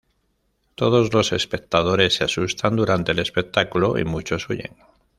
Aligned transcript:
Todos 0.73 1.13
los 1.13 1.31
espectadores 1.31 2.15
se 2.15 2.23
asustan 2.23 2.75
durante 2.75 3.11
el 3.11 3.19
espectáculo 3.19 3.99
y 3.99 4.03
muchos 4.03 4.49
huyen. 4.49 4.75